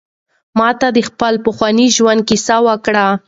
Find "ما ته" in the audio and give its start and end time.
0.57-0.87